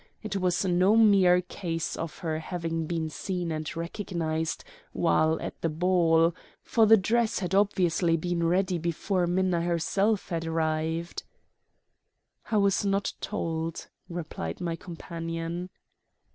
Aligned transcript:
It 0.23 0.35
was 0.37 0.65
no 0.65 0.95
mere 0.95 1.41
case 1.43 1.95
of 1.95 2.17
her 2.25 2.39
having 2.39 2.87
been 2.87 3.07
seen 3.11 3.51
and 3.51 3.75
recognized 3.77 4.63
while 4.93 5.39
at 5.39 5.61
the 5.61 5.69
ball; 5.69 6.33
for 6.63 6.87
the 6.87 6.97
dress 6.97 7.37
had 7.37 7.53
obviously 7.53 8.17
been 8.17 8.47
ready 8.47 8.79
before 8.79 9.27
Minna 9.27 9.61
herself 9.61 10.29
had 10.29 10.47
arrived. 10.47 11.21
"I 12.49 12.57
was 12.57 12.83
not 12.83 13.13
told," 13.21 13.89
replied 14.09 14.59
my 14.59 14.75
companion. 14.75 15.69